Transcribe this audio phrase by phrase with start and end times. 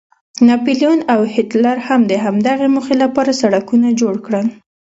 [0.47, 4.47] ناپلیون او هیټلر هم د همدغې موخې لپاره سړکونه جوړ کړل.